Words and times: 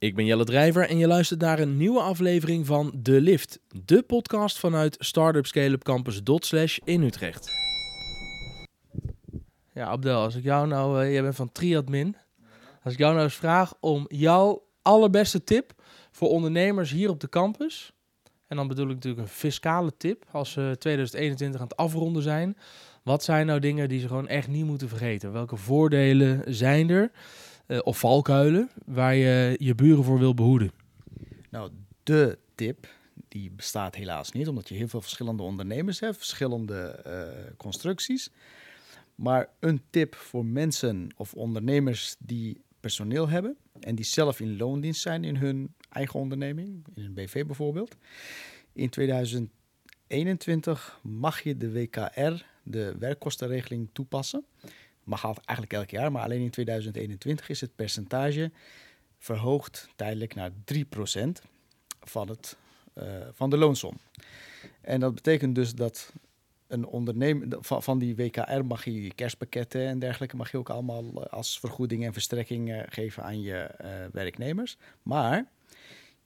Ik 0.00 0.14
ben 0.14 0.24
Jelle 0.24 0.44
Drijver 0.44 0.88
en 0.88 0.98
je 0.98 1.06
luistert 1.06 1.40
naar 1.40 1.58
een 1.58 1.76
nieuwe 1.76 2.00
aflevering 2.00 2.66
van 2.66 2.92
De 2.94 3.20
Lift, 3.20 3.58
de 3.84 4.02
podcast 4.02 4.58
vanuit 4.58 4.96
Startup 4.98 5.46
Scale-up 5.46 5.82
Campus 5.82 6.22
in 6.84 7.02
Utrecht. 7.02 7.50
Ja, 9.72 9.86
Abdel, 9.86 10.20
als 10.20 10.34
ik 10.34 10.42
jou 10.42 10.66
nou, 10.66 11.04
uh, 11.04 11.12
jij 11.12 11.22
bent 11.22 11.34
van 11.34 11.52
Triadmin, 11.52 12.16
als 12.82 12.92
ik 12.92 12.98
jou 12.98 13.12
nou 13.12 13.24
eens 13.24 13.34
vraag 13.34 13.74
om 13.80 14.04
jouw 14.08 14.66
allerbeste 14.82 15.44
tip 15.44 15.72
voor 16.10 16.28
ondernemers 16.28 16.90
hier 16.90 17.10
op 17.10 17.20
de 17.20 17.28
campus, 17.28 17.92
en 18.46 18.56
dan 18.56 18.68
bedoel 18.68 18.88
ik 18.88 18.94
natuurlijk 18.94 19.22
een 19.22 19.34
fiscale 19.34 19.96
tip 19.96 20.24
als 20.30 20.52
ze 20.52 20.76
2021 20.78 21.60
aan 21.60 21.66
het 21.66 21.76
afronden 21.76 22.22
zijn. 22.22 22.56
Wat 23.02 23.24
zijn 23.24 23.46
nou 23.46 23.60
dingen 23.60 23.88
die 23.88 24.00
ze 24.00 24.06
gewoon 24.06 24.28
echt 24.28 24.48
niet 24.48 24.64
moeten 24.64 24.88
vergeten? 24.88 25.32
Welke 25.32 25.56
voordelen 25.56 26.42
zijn 26.54 26.90
er? 26.90 27.10
Uh, 27.68 27.78
of 27.82 27.98
valkuilen 27.98 28.70
waar 28.84 29.14
je 29.14 29.56
je 29.58 29.74
buren 29.74 30.04
voor 30.04 30.18
wil 30.18 30.34
behoeden? 30.34 30.72
Nou, 31.50 31.70
de 32.02 32.38
tip, 32.54 32.88
die 33.28 33.50
bestaat 33.50 33.94
helaas 33.94 34.32
niet, 34.32 34.48
omdat 34.48 34.68
je 34.68 34.74
heel 34.74 34.88
veel 34.88 35.00
verschillende 35.00 35.42
ondernemers 35.42 36.00
hebt, 36.00 36.16
verschillende 36.16 37.02
uh, 37.06 37.56
constructies. 37.56 38.30
Maar 39.14 39.48
een 39.58 39.82
tip 39.90 40.14
voor 40.14 40.44
mensen 40.44 41.08
of 41.16 41.34
ondernemers 41.34 42.16
die 42.18 42.60
personeel 42.80 43.28
hebben 43.28 43.56
en 43.80 43.94
die 43.94 44.04
zelf 44.04 44.40
in 44.40 44.56
loondienst 44.56 45.00
zijn 45.00 45.24
in 45.24 45.36
hun 45.36 45.74
eigen 45.88 46.20
onderneming, 46.20 46.86
in 46.94 47.04
een 47.04 47.14
BV 47.14 47.46
bijvoorbeeld. 47.46 47.96
In 48.72 48.88
2021 48.88 51.00
mag 51.02 51.40
je 51.40 51.56
de 51.56 51.72
WKR, 51.72 52.44
de 52.62 52.94
werkkostenregeling, 52.98 53.88
toepassen 53.92 54.44
mag 55.08 55.24
eigenlijk 55.24 55.72
elk 55.72 55.90
jaar, 55.90 56.12
maar 56.12 56.22
alleen 56.22 56.40
in 56.40 56.50
2021 56.50 57.48
is 57.48 57.60
het 57.60 57.76
percentage 57.76 58.50
verhoogd 59.18 59.88
tijdelijk 59.96 60.34
naar 60.34 60.50
3% 60.50 61.42
van, 62.00 62.28
het, 62.28 62.56
uh, 62.98 63.04
van 63.32 63.50
de 63.50 63.56
loonsom. 63.56 63.96
En 64.80 65.00
dat 65.00 65.14
betekent 65.14 65.54
dus 65.54 65.74
dat 65.74 66.12
een 66.66 66.86
ondernemer 66.86 67.58
van, 67.60 67.82
van 67.82 67.98
die 67.98 68.16
WKR 68.16 68.64
mag 68.64 68.84
je 68.84 69.14
kerstpakketten 69.14 69.86
en 69.86 69.98
dergelijke 69.98 70.36
mag 70.36 70.50
je 70.50 70.58
ook 70.58 70.70
allemaal 70.70 71.04
eh, 71.14 71.32
als 71.32 71.60
vergoeding 71.60 72.04
en 72.04 72.12
verstrekking 72.12 72.68
uh, 72.68 72.82
geven 72.88 73.22
aan 73.22 73.40
je 73.40 73.70
uh, 73.80 73.88
werknemers. 74.12 74.76
Maar 75.02 75.44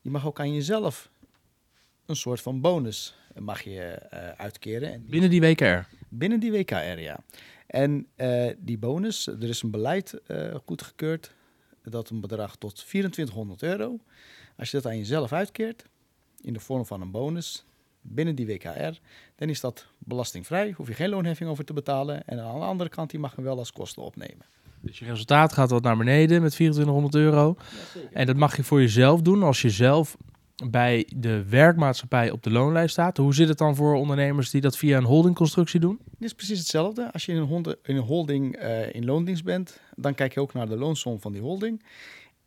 je 0.01 0.11
mag 0.11 0.27
ook 0.27 0.41
aan 0.41 0.55
jezelf 0.55 1.11
een 2.07 2.17
soort 2.17 2.41
van 2.41 2.61
bonus 2.61 3.17
mag 3.39 3.63
je 3.63 3.99
uitkeren. 4.37 4.93
En 4.93 5.07
binnen 5.07 5.31
die 5.31 5.41
WKR? 5.41 5.87
Binnen 6.09 6.41
die 6.41 6.53
WKR, 6.53 6.99
ja. 6.99 7.19
En 7.73 8.07
uh, 8.17 8.51
die 8.59 8.79
bonus, 8.79 9.27
er 9.27 9.49
is 9.49 9.63
een 9.63 9.71
beleid 9.71 10.21
uh, 10.27 10.55
goedgekeurd. 10.67 11.35
Dat 11.83 12.11
een 12.11 12.21
bedrag 12.21 12.57
tot 12.57 12.77
2400 12.77 13.63
euro, 13.63 13.99
als 14.57 14.71
je 14.71 14.77
dat 14.77 14.87
aan 14.87 14.99
jezelf 14.99 15.33
uitkeert 15.33 15.85
in 16.41 16.53
de 16.53 16.61
vorm 16.61 16.87
van 16.87 17.01
een 17.01 17.11
bonus 17.11 17.65
binnen 18.01 18.35
die 18.35 18.47
WKR, 18.47 18.99
dan 19.37 19.49
is 19.49 19.61
dat 19.61 19.87
belastingvrij, 19.99 20.73
hoef 20.77 20.89
je 20.89 20.95
geen 20.95 21.09
loonheffing 21.09 21.51
over 21.51 21.65
te 21.65 21.73
betalen. 21.73 22.27
En 22.27 22.41
aan 22.41 22.61
de 22.61 22.67
andere 22.67 22.91
kant 22.91 23.11
die 23.11 23.21
mag 23.21 23.37
je 23.37 23.43
wel 23.43 23.59
als 23.59 23.73
kosten 23.73 24.03
opnemen. 24.03 24.47
Dus 24.81 24.99
je 24.99 25.05
resultaat 25.05 25.53
gaat 25.53 25.71
wat 25.71 25.83
naar 25.83 25.97
beneden 25.97 26.43
met 26.43 26.53
2400 26.53 27.15
euro. 27.15 27.57
Ja, 27.95 28.01
en 28.13 28.27
dat 28.27 28.37
mag 28.37 28.57
je 28.57 28.65
voor 28.65 28.81
jezelf 28.81 29.21
doen 29.21 29.43
als 29.43 29.63
je 29.63 29.71
zelf 29.71 30.17
bij 30.71 31.09
de 31.17 31.45
werkmaatschappij 31.49 32.31
op 32.31 32.43
de 32.43 32.51
loonlijst 32.51 32.93
staat. 32.93 33.17
Hoe 33.17 33.35
zit 33.35 33.49
het 33.49 33.59
dan 33.59 33.77
voor 33.77 33.95
ondernemers 33.95 34.51
die 34.51 34.61
dat 34.61 34.77
via 34.77 34.97
een 34.97 35.05
holdingconstructie 35.05 35.81
doen? 35.81 35.99
Het 36.11 36.25
is 36.25 36.35
precies 36.35 36.59
hetzelfde. 36.59 37.13
Als 37.13 37.27
je 37.27 37.33
in 37.33 37.39
een, 37.39 37.77
in 37.83 37.97
een 37.97 38.03
holding 38.03 38.63
uh, 38.63 38.95
in 38.95 39.05
loondienst 39.05 39.45
bent, 39.45 39.81
dan 39.97 40.15
kijk 40.15 40.35
je 40.35 40.41
ook 40.41 40.53
naar 40.53 40.69
de 40.69 40.77
loonsom 40.77 41.21
van 41.21 41.33
die 41.33 41.43
holding. 41.43 41.83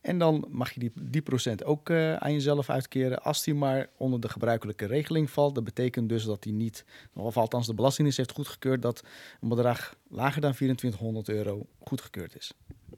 En 0.06 0.18
dan 0.18 0.46
mag 0.50 0.72
je 0.72 0.80
die, 0.80 0.92
die 1.02 1.22
procent 1.22 1.64
ook 1.64 1.90
uh, 1.90 2.16
aan 2.16 2.34
jezelf 2.34 2.70
uitkeren 2.70 3.24
als 3.24 3.44
die 3.44 3.54
maar 3.54 3.90
onder 3.98 4.20
de 4.20 4.30
gebruikelijke 4.30 4.86
regeling 4.86 5.30
valt. 5.30 5.56
Dat 5.56 5.64
betekent 5.64 6.10
dus 6.10 6.24
dat 6.24 6.44
die 6.44 6.54
niet, 6.54 6.86
of 7.14 7.38
althans 7.38 7.68
de 7.68 7.74
Belastingdienst 7.74 8.18
heeft 8.18 8.32
goedgekeurd 8.32 8.82
dat 8.82 9.04
een 9.42 9.50
bedrag 9.50 9.96
lager 10.10 10.42
dan 10.42 10.54
2400 10.54 11.30
euro 11.30 11.66
goedgekeurd 11.80 12.36
is. 12.36 12.54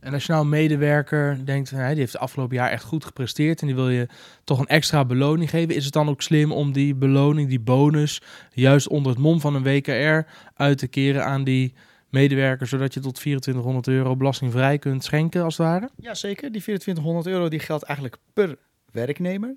En 0.08 0.14
als 0.14 0.26
je 0.26 0.32
nou 0.32 0.44
een 0.44 0.50
medewerker 0.50 1.46
denkt, 1.46 1.70
hij 1.70 1.90
die 1.90 2.00
heeft 2.00 2.14
het 2.14 2.22
afgelopen 2.22 2.56
jaar 2.56 2.72
echt 2.72 2.84
goed 2.84 3.06
gepresteerd 3.06 3.62
en 3.62 3.68
die 3.68 3.76
wil 3.76 3.90
je 3.90 4.08
toch 4.44 4.60
een 4.60 4.68
extra 4.68 5.06
beloning 5.06 5.50
geven, 5.50 5.76
is 5.76 5.84
het 5.84 5.94
dan 5.94 6.10
ook 6.10 6.22
slim 6.22 6.52
om 6.52 6.72
die 6.72 6.96
beloning, 6.96 7.50
die 7.50 7.60
bonus, 7.60 8.22
juist 8.54 8.88
onder 8.88 9.12
het 9.12 9.22
mom 9.22 9.42
van 9.42 9.56
een 9.56 9.64
WKR 9.64 10.30
uit 10.54 10.78
te 10.78 10.88
keren 10.88 11.26
aan 11.26 11.44
die 11.44 11.74
medewerker, 12.10 12.68
zodat 12.68 12.94
je 12.94 13.00
tot 13.00 13.16
2400 13.16 13.88
euro 13.88 14.16
belastingvrij 14.16 14.78
kunt 14.78 15.04
schenken, 15.04 15.44
als 15.44 15.58
het 15.58 15.68
ware? 15.68 15.90
Jazeker, 15.96 16.52
die 16.52 16.62
2400 16.62 17.28
euro 17.28 17.50
die 17.50 17.60
geldt 17.60 17.84
eigenlijk 17.84 18.18
per 18.34 18.58
werknemer. 18.92 19.56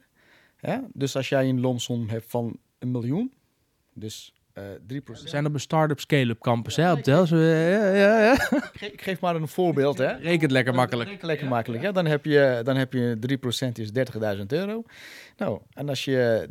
Dus 0.92 1.16
als 1.16 1.28
jij 1.28 1.48
een 1.48 1.60
loonsom 1.60 2.08
hebt 2.08 2.30
van 2.30 2.56
een 2.78 2.90
miljoen, 2.90 3.32
dus 3.94 4.34
3%. 4.60 5.22
We 5.22 5.28
zijn 5.28 5.46
op 5.46 5.54
een 5.54 5.60
start-up 5.60 6.00
scale-up 6.00 6.40
campus, 6.40 6.76
hè, 6.76 6.92
op 6.92 7.04
Dels. 7.04 7.30
Ja, 7.30 7.38
ja, 7.94 8.20
ja. 8.20 8.32
Ik 8.80 9.02
geef 9.02 9.20
maar 9.20 9.36
een 9.36 9.48
voorbeeld, 9.48 9.98
hè. 9.98 10.12
Rekent 10.16 10.50
lekker 10.50 10.74
makkelijk. 10.74 11.08
Rekent 11.08 11.26
lekker 11.26 11.48
makkelijk, 11.48 11.82
ja. 11.82 11.92
Dan 11.92 12.06
heb 12.06 12.24
je, 12.24 12.60
dan 12.64 12.76
heb 12.76 12.92
je 12.92 13.16
3% 13.68 13.72
is 13.72 13.90
30.000 14.38 14.46
euro. 14.46 14.84
Nou, 15.36 15.60
en 15.74 15.88
als 15.88 16.04
je 16.04 16.48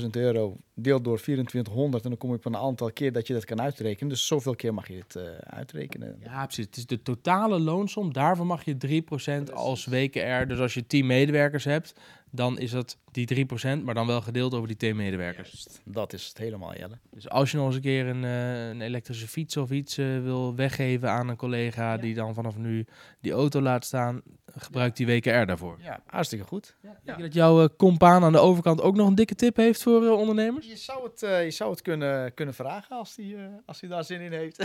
30.000 0.00 0.06
euro 0.10 0.56
deelt 0.74 1.04
door 1.04 1.20
2400, 1.20 2.04
en 2.04 2.08
dan 2.10 2.18
kom 2.18 2.30
je 2.30 2.36
op 2.36 2.44
een 2.44 2.56
aantal 2.56 2.92
keer 2.92 3.12
dat 3.12 3.26
je 3.26 3.32
dat 3.32 3.44
kan 3.44 3.60
uitrekenen. 3.60 4.08
Dus 4.08 4.26
zoveel 4.26 4.54
keer 4.54 4.74
mag 4.74 4.88
je 4.88 4.94
het 4.94 5.14
uh, 5.16 5.22
uitrekenen. 5.38 6.16
Ja, 6.20 6.44
precies. 6.44 6.66
Het 6.66 6.76
is 6.76 6.86
de 6.86 7.02
totale 7.02 7.58
loonsom. 7.58 8.12
Daarvan 8.12 8.46
mag 8.46 8.64
je 8.64 9.02
3% 9.48 9.52
als 9.52 9.84
WKR. 9.84 10.46
Dus 10.46 10.58
als 10.58 10.74
je 10.74 10.86
10 10.86 11.06
medewerkers 11.06 11.64
hebt, 11.64 11.94
dan 12.34 12.58
is 12.58 12.70
dat 12.70 12.96
die 13.10 13.46
3%, 13.78 13.82
maar 13.84 13.94
dan 13.94 14.06
wel 14.06 14.20
gedeeld 14.20 14.54
over 14.54 14.68
die 14.68 14.76
10 14.76 14.96
medewerkers. 14.96 15.50
Juist, 15.50 15.80
dat 15.84 16.12
is 16.12 16.26
het 16.26 16.38
helemaal, 16.38 16.76
Jelle. 16.76 16.98
Dus 17.10 17.28
als 17.28 17.50
je 17.50 17.56
nog 17.56 17.66
eens 17.66 17.74
een 17.74 17.80
keer 17.80 18.06
een, 18.06 18.22
uh, 18.22 18.68
een 18.68 18.80
elektrische 18.80 19.28
fiets 19.28 19.56
of 19.56 19.70
iets 19.70 19.98
uh, 19.98 20.22
wil 20.22 20.54
weggeven 20.54 21.10
aan 21.10 21.28
een 21.28 21.36
collega 21.36 21.92
ja. 21.92 21.98
die 21.98 22.14
dan 22.14 22.34
vanaf 22.34 22.56
nu 22.56 22.86
die 23.20 23.32
auto 23.32 23.60
laat 23.60 23.84
staan, 23.84 24.22
gebruik 24.56 24.96
die 24.96 25.06
WKR 25.06 25.44
daarvoor. 25.44 25.78
Ja, 25.80 26.02
hartstikke 26.06 26.44
goed. 26.44 26.76
Ja. 26.82 26.98
Denk 27.04 27.16
je 27.16 27.24
dat 27.24 27.34
jouw 27.34 27.62
uh, 27.62 27.68
compaan 27.76 28.24
aan 28.24 28.32
de 28.32 28.38
overkant 28.38 28.80
ook 28.80 28.96
nog 28.96 29.08
een 29.08 29.14
dikke 29.14 29.34
tip 29.34 29.56
heeft 29.56 29.82
voor 29.82 30.10
ondernemers? 30.10 30.66
Je 30.66 30.76
zou 30.76 31.04
het, 31.04 31.20
je 31.20 31.50
zou 31.50 31.70
het 31.70 31.82
kunnen, 31.82 32.34
kunnen 32.34 32.54
vragen 32.54 32.96
als 32.96 33.16
hij 33.16 33.50
als 33.66 33.80
die 33.80 33.88
daar 33.88 34.04
zin 34.04 34.20
in 34.20 34.32
heeft. 34.32 34.56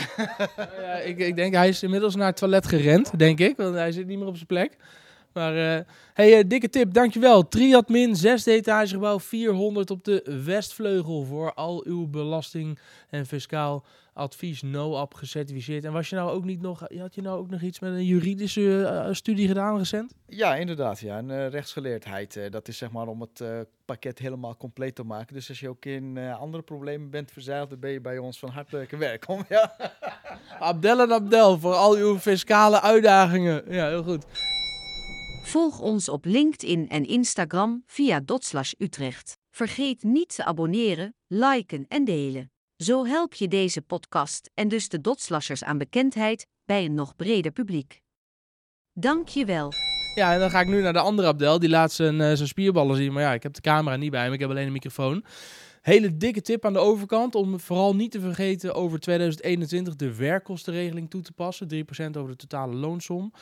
ja, 0.57 0.94
ik, 0.94 1.17
ik 1.17 1.35
denk, 1.35 1.53
hij 1.53 1.67
is 1.67 1.83
inmiddels 1.83 2.16
naar 2.16 2.27
het 2.27 2.38
toilet 2.38 2.67
gerend, 2.67 3.19
denk 3.19 3.39
ik, 3.39 3.57
want 3.57 3.75
hij 3.75 3.91
zit 3.91 4.07
niet 4.07 4.17
meer 4.17 4.27
op 4.27 4.35
zijn 4.35 4.47
plek. 4.47 4.77
Maar 5.37 5.77
uh, 5.77 5.85
hey, 6.13 6.37
uh, 6.37 6.43
dikke 6.47 6.69
tip, 6.69 6.93
dankjewel. 6.93 7.47
Triadmin, 7.47 8.15
zesde 8.15 8.51
etagegebouw, 8.51 9.19
400 9.19 9.91
op 9.91 10.03
de 10.03 10.41
Westvleugel 10.45 11.23
voor 11.23 11.53
al 11.53 11.83
uw 11.85 12.07
belasting 12.07 12.79
en 13.09 13.25
fiscaal 13.25 13.85
advies 14.13 14.61
no-app 14.61 15.13
gecertificeerd. 15.13 15.83
En 15.83 15.91
was 15.91 16.09
je 16.09 16.15
nou 16.15 16.31
ook 16.31 16.43
niet 16.43 16.61
nog, 16.61 16.79
had 16.97 17.15
je 17.15 17.21
nou 17.21 17.39
ook 17.39 17.49
nog 17.49 17.61
iets 17.61 17.79
met 17.79 17.91
een 17.91 18.05
juridische 18.05 18.61
uh, 18.61 19.13
studie 19.13 19.47
gedaan 19.47 19.77
recent? 19.77 20.13
Ja, 20.27 20.55
inderdaad. 20.55 20.99
Ja, 20.99 21.17
een 21.17 21.49
rechtsgeleerdheid. 21.49 22.51
dat 22.51 22.67
is 22.67 22.77
zeg 22.77 22.91
maar 22.91 23.07
om 23.07 23.21
het 23.21 23.43
pakket 23.85 24.19
helemaal 24.19 24.57
compleet 24.57 24.95
te 24.95 25.03
maken. 25.03 25.33
Dus 25.33 25.49
als 25.49 25.59
je 25.59 25.69
ook 25.69 25.85
in 25.85 26.17
andere 26.17 26.63
problemen 26.63 27.09
bent 27.09 27.31
verzeild, 27.31 27.69
dan 27.69 27.79
ben 27.79 27.91
je 27.91 28.01
bij 28.01 28.17
ons 28.17 28.39
van 28.39 28.49
harte 28.49 28.87
welkom. 28.89 29.45
Ja. 29.49 29.75
Abdel 30.59 31.01
en 31.01 31.11
Abdel 31.11 31.59
voor 31.59 31.73
al 31.73 31.95
uw 31.95 32.19
fiscale 32.19 32.81
uitdagingen. 32.81 33.63
Ja, 33.67 33.87
heel 33.87 34.03
goed. 34.03 34.25
Volg 35.57 35.79
ons 35.79 36.09
op 36.09 36.25
LinkedIn 36.25 36.90
en 36.90 37.06
Instagram 37.06 37.84
via 37.85 38.19
Dotslash 38.19 38.73
Utrecht. 38.78 39.38
Vergeet 39.51 40.03
niet 40.03 40.35
te 40.35 40.45
abonneren, 40.45 41.16
liken 41.28 41.85
en 41.88 42.06
delen. 42.06 42.51
Zo 42.75 43.06
help 43.06 43.34
je 43.34 43.47
deze 43.47 43.81
podcast 43.81 44.50
en 44.53 44.68
dus 44.68 44.90
de 44.90 45.01
Dotslashers 45.01 45.63
aan 45.63 45.78
bekendheid 45.78 46.47
bij 46.66 46.85
een 46.85 46.94
nog 46.94 47.16
breder 47.16 47.51
publiek. 47.51 48.01
Dank 48.94 49.28
je 49.28 49.45
wel. 49.45 49.72
Ja, 50.16 50.34
en 50.34 50.40
dan 50.40 50.50
ga 50.50 50.59
ik 50.59 50.68
nu 50.68 50.81
naar 50.81 50.94
de 50.94 51.00
andere 51.00 51.28
Abdel. 51.28 51.59
Die 51.59 51.69
laat 51.69 51.91
zijn, 51.91 52.19
uh, 52.19 52.34
zijn 52.34 52.47
spierballen 52.47 52.95
zien. 52.95 53.13
Maar 53.13 53.24
ja, 53.24 53.33
ik 53.33 53.44
heb 53.44 53.53
de 53.53 53.62
camera 53.62 53.95
niet 53.95 54.12
bij 54.12 54.27
me. 54.27 54.33
Ik 54.33 54.39
heb 54.39 54.50
alleen 54.50 54.65
een 54.65 54.71
microfoon. 54.71 55.25
Hele 55.88 56.18
dikke 56.18 56.42
tip 56.42 56.66
aan 56.66 56.74
de 56.74 56.80
overkant 56.80 57.36
om 57.36 57.60
vooral 57.60 57.95
niet 57.95 58.12
te 58.12 58.19
vergeten 58.19 58.75
over 58.75 59.00
2021 59.00 59.95
de 59.95 60.16
werkkostenregeling 60.16 61.10
toe 61.10 61.22
te 61.22 61.31
passen. 61.31 61.68
3% 61.68 62.18
over 62.18 62.28
de 62.28 62.36
totale 62.36 62.75
loonsom. 62.75 63.34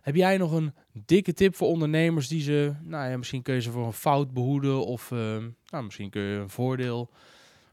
Heb 0.00 0.14
jij 0.14 0.36
nog 0.36 0.52
een 0.52 0.74
dikke 0.92 1.32
tip 1.32 1.56
voor 1.56 1.68
ondernemers 1.68 2.28
die 2.28 2.42
ze, 2.42 2.74
nou 2.82 3.10
ja, 3.10 3.16
misschien 3.16 3.42
kun 3.42 3.54
je 3.54 3.60
ze 3.60 3.70
voor 3.70 3.86
een 3.86 3.92
fout 3.92 4.32
behoeden 4.32 4.86
of 4.86 5.10
uh, 5.10 5.18
nou, 5.68 5.84
misschien 5.84 6.10
kun 6.10 6.22
je 6.22 6.38
een 6.38 6.50
voordeel 6.50 7.10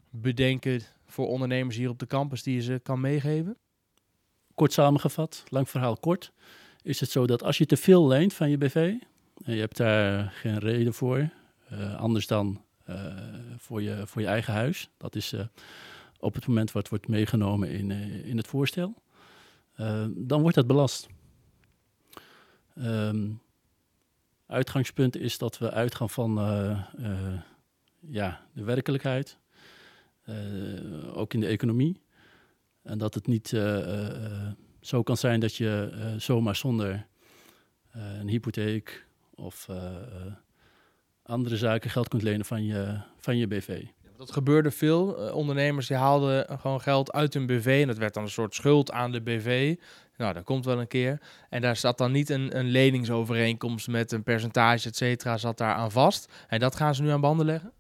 bedenken 0.10 0.81
voor 1.06 1.28
ondernemers 1.28 1.76
hier 1.76 1.90
op 1.90 2.00
de 2.00 2.08
campus 2.08 2.44
die 2.44 2.56
je 2.56 2.62
ze 2.62 2.80
kan 2.84 3.02
meegeven? 3.02 3.58
Kort 4.56 4.74
samengevat, 4.74 5.44
lang 5.48 5.70
verhaal 5.70 5.98
kort, 5.98 6.31
is 6.81 7.00
het 7.00 7.10
zo 7.10 7.28
dat 7.28 7.44
als 7.44 7.58
je 7.58 7.66
te 7.66 7.78
veel 7.78 8.08
leent 8.08 8.34
van 8.34 8.50
je 8.50 8.58
BV 8.58 8.94
en 9.44 9.54
je 9.54 9.60
hebt 9.60 9.78
daar 9.78 10.31
geen 10.31 10.60
reden 10.60 10.94
voor, 10.94 11.30
uh, 11.72 11.96
anders 11.96 12.28
dan 12.28 12.68
voor, 13.57 13.81
je, 13.81 14.07
voor 14.07 14.21
je 14.21 14.27
eigen 14.27 14.53
huis. 14.53 14.89
Dat 14.97 15.15
is 15.15 15.33
uh, 15.33 15.41
op 16.19 16.33
het 16.33 16.47
moment 16.47 16.71
wat 16.71 16.89
wordt 16.89 17.07
meegenomen 17.07 17.69
in, 17.69 17.89
uh, 17.89 18.25
in 18.25 18.38
het 18.38 18.47
voorstel. 18.47 18.94
dan 20.15 20.41
wordt 20.41 20.56
dat 20.56 20.68
belast. 20.68 21.07
Um, 22.77 23.41
Uitgangspunt 24.50 25.15
is 25.15 25.38
dat 25.38 25.57
we 25.57 25.71
uitgaan 25.71 26.09
van 26.09 26.39
eh, 26.39 26.71
eh, 26.97 27.41
ja, 28.00 28.45
de 28.53 28.63
werkelijkheid, 28.63 29.38
eh, 30.21 31.18
ook 31.18 31.33
in 31.33 31.39
de 31.39 31.47
economie. 31.47 32.01
En 32.81 32.97
dat 32.97 33.13
het 33.13 33.27
niet 33.27 33.53
eh, 33.53 34.25
eh, 34.25 34.51
zo 34.81 35.03
kan 35.03 35.18
zijn 35.18 35.39
dat 35.39 35.56
je 35.56 35.89
eh, 35.94 36.19
zomaar 36.19 36.56
zonder 36.56 37.07
eh, 37.92 38.19
een 38.19 38.27
hypotheek 38.27 39.07
of 39.30 39.68
eh, 39.69 39.95
eh, 39.95 40.33
andere 41.30 41.58
zaken 41.58 41.90
geld 41.90 42.08
kunt 42.08 42.22
lenen 42.22 42.46
van 42.46 42.66
je, 42.66 43.02
van 43.18 43.38
je 43.38 43.48
BV. 43.48 43.84
Dat 44.18 44.31
gebeurde 44.31 44.72
veel. 44.72 45.18
Eh, 45.28 45.36
ondernemers 45.36 45.88
die 45.88 45.98
haalden 45.98 46.60
gewoon 46.60 46.81
geld 46.81 47.12
uit 47.12 47.34
hun 47.34 47.46
BV 47.46 47.80
en 47.81 47.88
dat 47.88 47.98
werd 47.98 48.14
dan 48.14 48.24
een 48.24 48.30
soort 48.30 48.56
schuld 48.56 48.92
aan 48.92 49.12
de 49.12 49.22
BV. 49.22 49.76
Nou, 50.18 50.34
dat 50.34 50.44
komt 50.44 50.66
wel 50.66 50.80
een 50.80 50.88
keer. 50.88 51.22
En 51.50 51.62
daar 51.62 51.76
zat 51.76 51.98
dan 51.98 52.12
niet 52.12 52.30
een, 52.30 52.58
een 52.58 52.68
leningsovereenkomst 52.68 53.88
met 53.88 54.12
een 54.12 54.24
percentage, 54.24 54.88
et 54.88 54.96
cetera, 54.96 55.38
zat 55.38 55.58
daar 55.58 55.74
aan 55.74 55.92
vast. 55.92 56.31
En 56.48 56.60
dat 56.60 56.76
gaan 56.76 56.96
ze 56.96 57.02
nu 57.02 57.10
aan 57.10 57.22
banden 57.22 57.46
leggen? 57.46 57.72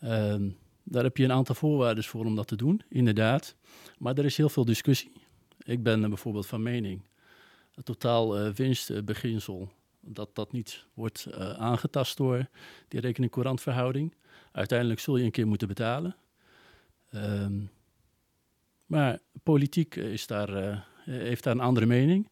Ehm, 0.00 0.48
daar 0.82 1.02
heb 1.02 1.16
je 1.16 1.24
een 1.24 1.32
aantal 1.32 1.54
voorwaarden 1.54 2.04
voor 2.04 2.24
om 2.24 2.36
dat 2.36 2.46
te 2.46 2.56
doen, 2.56 2.82
inderdaad. 2.88 3.54
Maar 3.98 4.14
er 4.18 4.24
is 4.24 4.36
heel 4.36 4.48
veel 4.48 4.64
discussie. 4.64 5.12
Ik 5.58 5.82
ben 5.82 6.00
bijvoorbeeld 6.00 6.46
van 6.46 6.62
mening, 6.62 7.02
het 7.74 7.84
totaal 7.84 8.38
eh, 8.38 8.52
winstbeginsel, 8.52 9.72
dat 10.08 10.34
dat 10.34 10.52
niet 10.52 10.86
wordt 10.94 11.26
eh, 11.26 11.50
aangetast 11.50 12.16
door 12.16 12.48
die 12.88 13.00
rekening-courant 13.00 13.60
verhouding. 13.60 14.14
Uiteindelijk 14.52 15.00
zul 15.00 15.16
je 15.16 15.24
een 15.24 15.30
keer 15.30 15.46
moeten 15.46 15.68
betalen. 15.68 16.16
Ehm, 17.10 17.60
maar 18.86 19.18
politiek 19.42 19.96
is 19.96 20.26
daar, 20.26 20.54
eh, 20.54 20.80
heeft 21.04 21.44
daar 21.44 21.54
een 21.54 21.60
andere 21.60 21.86
mening. 21.86 22.30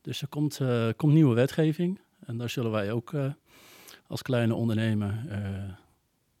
Dus 0.00 0.22
er 0.22 0.28
komt, 0.28 0.60
eh, 0.60 0.88
komt 0.96 1.12
nieuwe 1.12 1.34
wetgeving. 1.34 2.00
En 2.26 2.36
daar 2.36 2.50
zullen 2.50 2.70
wij 2.70 2.92
ook 2.92 3.14
als 4.06 4.22
kleine 4.22 4.54
ondernemer, 4.54 5.14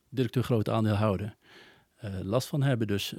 directeur 0.08 0.42
groot 0.42 0.68
aandeelhouder, 0.68 1.36
last 2.22 2.48
van 2.48 2.62
hebben. 2.62 2.86
Dus 2.86 3.14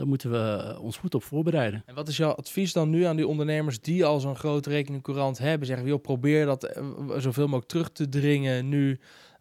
daar 0.00 0.08
moeten 0.08 0.30
we 0.30 0.76
ons 0.80 0.96
goed 0.96 1.14
op 1.14 1.22
voorbereiden. 1.22 1.82
En 1.86 1.94
wat 1.94 2.08
is 2.08 2.16
jouw 2.16 2.32
advies 2.32 2.72
dan 2.72 2.90
nu 2.90 3.02
aan 3.04 3.16
die 3.16 3.26
ondernemers 3.26 3.80
die 3.80 4.04
al 4.04 4.20
zo'n 4.20 4.36
grote 4.36 4.68
rekeningcourant 4.70 5.38
hebben? 5.38 5.66
Zeggen 5.66 5.86
we, 5.86 5.98
probeer 5.98 6.46
dat 6.46 6.64
eh, 6.64 6.84
zoveel 7.18 7.44
mogelijk 7.44 7.68
terug 7.68 7.90
te 7.90 8.08
dringen 8.08 8.68
nu. 8.68 8.98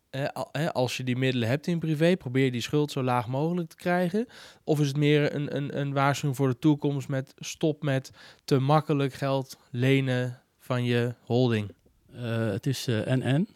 eh, 0.10 0.28
al- 0.34 0.50
eh, 0.52 0.68
als 0.68 0.98
je 0.98 1.04
die 1.04 1.16
middelen 1.18 1.48
hebt 1.50 1.68
in 1.68 1.80
privé, 1.80 2.18
probeer 2.18 2.52
die 2.52 2.62
schuld 2.62 2.92
zo 2.92 3.04
laag 3.04 3.28
mogelijk 3.28 3.70
te 3.70 3.76
krijgen. 3.76 4.28
Of 4.64 4.80
is 4.80 4.88
het 4.88 4.98
meer 4.98 5.36
een, 5.36 5.56
een, 5.56 5.80
een 5.80 5.94
waarschuwing 5.94 6.38
voor 6.38 6.48
de 6.50 6.60
toekomst 6.60 7.08
met 7.08 7.34
stop 7.38 7.84
met 7.84 8.12
te 8.44 8.60
makkelijk 8.60 9.14
geld 9.14 9.58
lenen 9.72 10.42
van 10.58 10.84
je 10.84 11.14
holding? 11.26 11.72
Eh, 12.14 12.50
het 12.50 12.66
is 12.66 12.88
eh, 12.88 13.08
en-en. 13.08 13.48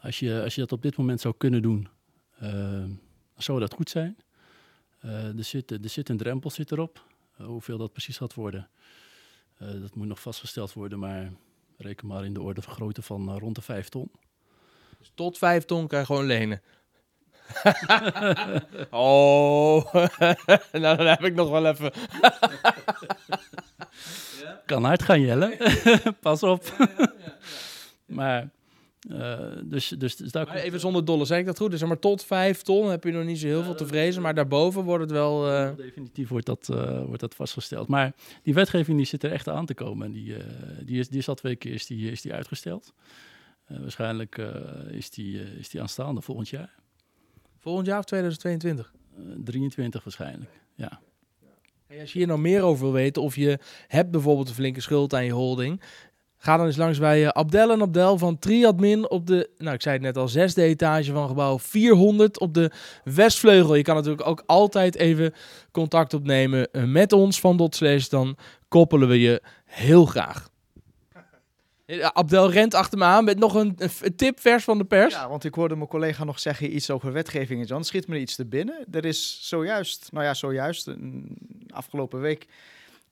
Als 0.00 0.18
je, 0.18 0.40
als 0.42 0.54
je 0.54 0.60
dat 0.60 0.72
op 0.72 0.82
dit 0.82 0.96
moment 0.96 1.20
zou 1.20 1.34
kunnen 1.38 1.62
doen, 1.62 1.88
eh, 2.38 2.84
zou 3.36 3.60
dat 3.60 3.74
goed 3.74 3.90
zijn. 3.90 4.16
Eh, 5.02 5.38
er, 5.38 5.44
zit, 5.44 5.70
er 5.70 5.88
zit 5.88 6.08
een 6.08 6.16
drempel 6.16 6.50
zit 6.50 6.72
erop. 6.72 7.04
Eh, 7.36 7.46
hoeveel 7.46 7.78
dat 7.78 7.92
precies 7.92 8.16
gaat 8.16 8.34
worden, 8.34 8.68
eh, 9.58 9.68
dat 9.80 9.94
moet 9.94 10.06
nog 10.06 10.20
vastgesteld 10.20 10.72
worden. 10.72 10.98
Maar 10.98 11.32
reken 11.76 12.06
maar 12.06 12.24
in 12.24 12.34
de 12.34 12.42
orde 12.42 12.62
van 12.62 12.74
grootte 12.74 13.02
van 13.02 13.38
rond 13.38 13.54
de 13.54 13.62
5 13.62 13.88
ton. 13.88 14.10
Dus 14.98 15.12
tot 15.14 15.38
vijf 15.38 15.64
ton 15.64 15.86
kan 15.86 15.98
je 15.98 16.04
gewoon 16.06 16.26
lenen. 16.26 16.62
oh, 18.90 19.94
nou 20.72 20.96
dan 20.96 21.06
heb 21.06 21.24
ik 21.24 21.34
nog 21.34 21.50
wel 21.50 21.66
even. 21.66 21.92
Kan 24.66 24.84
hard 24.84 25.02
gaan, 25.02 25.20
Jelle. 25.20 25.58
Pas 26.20 26.42
op. 26.42 26.76
maar, 28.04 28.50
eh, 29.10 29.38
dus, 29.64 29.88
dus, 29.88 30.16
dus 30.16 30.32
daar 30.32 30.46
Maar 30.46 30.56
even 30.56 30.80
zonder 30.80 31.04
dolle, 31.04 31.24
zeg 31.24 31.38
ik 31.38 31.46
dat 31.46 31.58
goed? 31.58 31.70
Dus 31.70 31.84
maar 31.84 31.98
tot 31.98 32.24
vijf 32.24 32.62
ton 32.62 32.90
heb 32.90 33.04
je 33.04 33.10
nog 33.12 33.24
niet 33.24 33.38
zo 33.38 33.46
heel 33.46 33.62
veel 33.62 33.74
te 33.74 33.86
vrezen, 33.86 34.22
maar 34.22 34.34
daarboven 34.34 34.82
wordt 34.82 35.02
het 35.02 35.12
wel. 35.12 35.50
eh, 35.50 35.76
Definitief 35.76 36.28
wordt 36.28 36.46
dat, 36.46 36.68
eh, 36.68 37.04
wordt 37.04 37.20
dat 37.20 37.34
vastgesteld. 37.34 37.88
Maar 37.88 38.14
die 38.42 38.54
wetgeving 38.54 38.96
die 38.96 39.06
zit 39.06 39.22
er 39.24 39.32
echt 39.32 39.48
aan 39.48 39.66
te 39.66 39.74
komen. 39.74 40.06
En 40.06 40.12
die, 40.12 40.36
die, 40.82 40.98
is, 40.98 41.08
die 41.08 41.18
is 41.18 41.28
al 41.28 41.34
twee 41.34 41.56
keer 41.56 41.72
is 41.72 41.86
die, 41.86 42.10
is 42.10 42.20
die 42.20 42.32
uitgesteld. 42.32 42.92
Waarschijnlijk 43.66 44.36
is, 44.90 45.10
die, 45.10 45.40
is 45.58 45.68
die 45.68 45.80
aanstaande 45.80 46.22
volgend 46.22 46.48
jaar. 46.48 46.74
volgend 47.58 47.86
jaar 47.86 47.98
of 47.98 48.04
2022. 48.04 48.92
Eh 49.16 49.22
23 49.44 50.04
waarschijnlijk, 50.04 50.50
ja. 50.74 51.00
Hey, 51.86 52.00
als 52.00 52.12
je 52.12 52.18
hier 52.18 52.26
nou 52.26 52.40
meer 52.40 52.62
over 52.62 52.84
wil 52.84 52.92
weten, 52.92 53.22
of 53.22 53.36
je 53.36 53.58
hebt 53.86 54.10
bijvoorbeeld 54.10 54.48
een 54.48 54.54
flinke 54.54 54.80
schuld 54.80 55.14
aan 55.14 55.24
je 55.24 55.32
holding, 55.32 55.80
ga 56.42 56.56
dan 56.56 56.66
eens 56.66 56.76
langs 56.76 56.98
bij 56.98 57.24
eh, 57.24 57.28
Abdel 57.28 57.70
en 57.70 57.82
Abdel 57.82 58.18
van 58.18 58.38
Triadmin 58.38 59.10
op 59.10 59.26
de, 59.26 59.50
nou 59.58 59.74
ik 59.74 59.82
zei 59.82 59.94
het 59.94 60.04
net 60.04 60.16
al, 60.16 60.28
zesde 60.28 60.62
etage 60.62 61.12
van 61.12 61.28
gebouw 61.28 61.58
400 61.58 62.40
op 62.40 62.54
de 62.54 62.70
Westvleugel. 63.04 63.74
Je 63.74 63.82
kan 63.82 63.94
natuurlijk 63.94 64.26
ook 64.26 64.42
altijd 64.46 64.96
even 64.96 65.34
contact 65.70 66.14
opnemen 66.14 66.70
eh, 66.70 66.84
met 66.84 67.12
ons 67.12 67.40
van 67.40 67.56
Dotslash, 67.56 68.06
dan 68.06 68.36
koppelen 68.68 69.08
we 69.08 69.20
je 69.20 69.42
heel 69.64 70.06
graag. 70.06 70.50
Eh, 71.86 72.04
Abdel 72.04 72.50
rent 72.50 72.74
achter 72.74 72.98
me 72.98 73.04
aan 73.04 73.24
met 73.24 73.38
nog 73.38 73.54
een, 73.54 73.76
een 74.00 74.16
tip 74.16 74.40
vers 74.40 74.64
van 74.64 74.78
de 74.78 74.84
pers. 74.84 75.14
Ja, 75.14 75.28
want 75.28 75.44
ik 75.44 75.54
hoorde 75.54 75.76
mijn 75.76 75.88
collega 75.88 76.24
nog 76.24 76.38
zeggen 76.38 76.74
iets 76.74 76.90
over 76.90 77.12
wetgeving 77.12 77.60
en 77.60 77.66
zo. 77.66 77.74
Dan 77.74 77.84
schiet 77.84 78.08
me 78.08 78.20
iets 78.20 78.36
te 78.36 78.46
binnen. 78.46 78.84
Er 78.90 79.04
is 79.04 79.38
zojuist, 79.48 80.08
nou 80.12 80.24
ja, 80.24 80.34
zojuist, 80.34 80.90
afgelopen 81.70 82.20
week, 82.20 82.46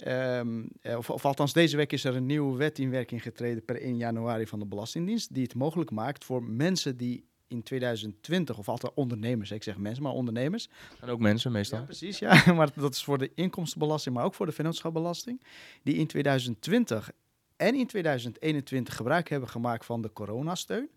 ehm, 0.03 0.63
eh, 0.81 0.97
of, 0.97 1.11
of 1.11 1.25
althans 1.25 1.53
deze 1.53 1.77
week 1.77 1.93
is 1.93 2.05
er 2.05 2.17
een 2.17 2.27
nieuwe 2.27 2.57
wet 2.57 2.79
in 2.79 2.91
werking 2.91 3.23
getreden 3.23 3.65
per 3.65 3.83
1 3.83 3.97
januari 3.97 4.47
van 4.47 4.59
de 4.59 4.67
Belastingdienst, 4.67 5.35
die 5.35 5.43
het 5.43 5.55
mogelijk 5.55 5.91
maakt 5.91 6.25
voor 6.25 6.43
mensen 6.43 6.97
die 6.97 7.25
in 7.49 7.63
2020, 7.63 8.59
of 8.59 8.69
altijd 8.69 8.95
ondernemers, 8.95 9.51
ik 9.51 9.63
zeg 9.63 9.79
mensen, 9.79 10.03
maar 10.03 10.13
ondernemers, 10.13 10.69
En 11.01 11.09
ook 11.09 11.21
mensen 11.21 11.53
meestal. 11.53 11.79
ja, 11.79 11.85
precies, 11.85 12.19
ja. 12.19 12.43
Maar 12.55 12.71
dat 12.75 12.95
is 12.95 13.05
voor 13.05 13.19
de 13.19 13.31
inkomstenbelasting, 13.35 14.15
maar 14.15 14.25
ook 14.25 14.35
voor 14.35 14.47
de 14.47 14.53
vennootschapbelasting. 14.53 15.43
Die 15.83 15.95
in 15.95 16.07
2020 16.07 17.11
en 17.57 17.75
in 17.75 17.87
2021 17.87 18.97
gebruik 18.97 19.29
hebben 19.29 19.49
gemaakt 19.49 19.85
van 19.85 20.03
de 20.03 20.13
coronasteun. 20.13 20.91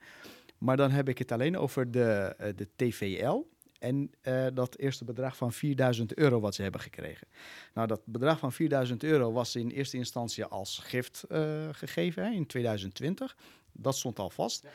Maar 0.58 0.78
dan 0.78 0.92
heb 0.92 1.10
ik 1.10 1.18
het 1.18 1.32
alleen 1.32 1.58
over 1.58 1.92
de, 1.92 2.36
eh, 2.38 2.50
de 2.56 2.68
TVL. 2.76 3.46
En 3.84 4.12
eh, 4.22 4.46
dat 4.54 4.78
eerste 4.78 5.04
bedrag 5.04 5.38
van 5.38 5.54
4000 5.54 6.14
euro 6.14 6.40
wat 6.40 6.56
ze 6.56 6.62
hebben 6.62 6.82
gekregen. 6.82 7.28
Nou, 7.74 7.88
dat 7.88 8.02
bedrag 8.06 8.40
van 8.40 8.52
4000 8.52 9.04
euro 9.04 9.32
was 9.32 9.56
in 9.56 9.70
eerste 9.70 9.98
instantie 9.98 10.46
als 10.46 10.78
gift 10.78 11.24
eh, 11.24 11.68
gegeven 11.72 12.24
hè, 12.24 12.32
in 12.32 12.46
2020. 12.46 13.38
Dat 13.72 13.98
stond 13.98 14.20
al 14.20 14.30
vast. 14.30 14.68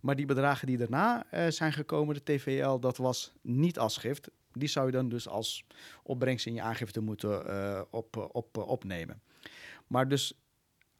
Maar 0.00 0.16
die 0.16 0.26
bedragen 0.26 0.66
die 0.66 0.76
daarna 0.76 1.24
eh, 1.30 1.46
zijn 1.48 1.72
gekomen, 1.72 2.14
de 2.14 2.22
TVL, 2.22 2.78
dat 2.78 2.96
was 2.96 3.32
niet 3.40 3.78
als 3.78 3.96
gift. 3.96 4.30
Die 4.52 4.68
zou 4.68 4.86
je 4.86 4.92
dan 4.92 5.08
dus 5.08 5.28
als 5.28 5.66
opbrengst 6.02 6.46
in 6.46 6.54
je 6.54 6.62
aangifte 6.62 7.00
moeten 7.00 7.92
op, 7.92 8.16
op, 8.32 8.56
opnemen. 8.56 9.22
Maar 9.86 10.08
dus 10.08 10.41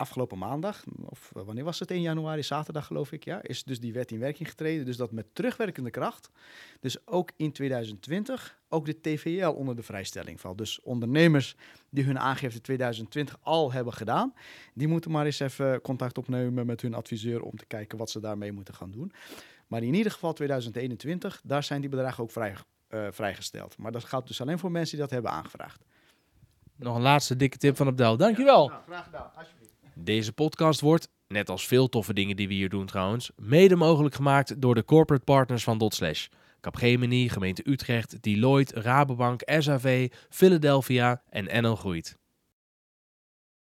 afgelopen 0.02 0.38
maandag, 0.38 0.84
of 1.04 1.32
eh, 1.36 1.42
wanneer 1.42 1.64
was 1.64 1.78
het? 1.78 1.90
1 1.90 2.00
januari, 2.00 2.42
zaterdag 2.42 2.86
geloof 2.86 3.12
ik, 3.12 3.24
ja, 3.24 3.42
is 3.42 3.64
dus 3.64 3.80
die 3.80 3.92
wet 3.92 4.10
in 4.10 4.18
werking 4.18 4.48
getreden. 4.48 4.84
Dus 4.84 4.96
dat 4.96 5.12
met 5.12 5.26
terugwerkende 5.32 5.90
kracht, 5.90 6.30
dus 6.80 7.06
ook 7.06 7.30
in 7.36 7.52
2020, 7.52 8.58
ook 8.68 8.86
de 8.86 9.00
TVL 9.00 9.48
onder 9.48 9.76
de 9.76 9.82
vrijstelling 9.82 10.40
valt. 10.40 10.58
Dus 10.58 10.80
ondernemers 10.80 11.56
die 11.90 12.04
hun 12.04 12.18
aangifte 12.18 12.60
2020 12.60 13.38
al 13.40 13.72
hebben 13.72 13.92
gedaan, 13.92 14.34
die 14.74 14.88
moeten 14.88 15.10
maar 15.10 15.24
eens 15.24 15.40
even 15.40 15.80
contact 15.80 16.18
opnemen 16.18 16.66
met 16.66 16.80
hun 16.80 16.94
adviseur 16.94 17.42
om 17.42 17.56
te 17.56 17.66
kijken 17.66 17.98
wat 17.98 18.10
ze 18.10 18.20
daarmee 18.20 18.52
moeten 18.52 18.74
gaan 18.74 18.90
doen. 18.90 19.12
Maar 19.66 19.82
in 19.82 19.94
ieder 19.94 20.12
geval 20.12 20.32
2021, 20.32 21.40
daar 21.44 21.62
zijn 21.62 21.80
die 21.80 21.90
bedragen 21.90 22.22
ook 22.22 22.30
vrij, 22.30 22.54
eh, 22.88 23.06
vrijgesteld. 23.10 23.78
Maar 23.78 23.92
dat 23.92 24.04
gaat 24.04 24.26
dus 24.26 24.40
alleen 24.40 24.58
voor 24.58 24.70
mensen 24.70 24.96
die 24.96 25.00
dat 25.06 25.10
hebben 25.10 25.30
aangevraagd. 25.30 25.84
Nog 26.76 26.96
een 26.96 27.02
laatste 27.02 27.36
dikke 27.36 27.58
tip 27.58 27.76
van 27.76 27.86
Abdel. 27.86 28.16
Dankjewel. 28.16 28.68
Nou, 28.68 28.82
graag 28.82 29.04
gedaan, 29.04 29.30
alsjeblieft. 29.34 29.72
Deze 29.94 30.32
podcast 30.32 30.80
wordt, 30.80 31.08
net 31.28 31.48
als 31.48 31.66
veel 31.66 31.88
toffe 31.88 32.12
dingen 32.12 32.36
die 32.36 32.48
we 32.48 32.54
hier 32.54 32.68
doen 32.68 32.86
trouwens, 32.86 33.30
mede 33.36 33.76
mogelijk 33.76 34.14
gemaakt 34.14 34.60
door 34.60 34.74
de 34.74 34.84
corporate 34.84 35.24
partners 35.24 35.64
van 35.64 35.78
Dotslash. 35.78 36.26
Capgemini, 36.60 37.28
gemeente 37.28 37.70
Utrecht, 37.70 38.22
Deloitte, 38.22 38.80
Rabobank, 38.80 39.40
SAV, 39.44 40.08
Philadelphia 40.28 41.22
en 41.28 41.62
NL 41.62 41.76
Groeit. 41.76 42.20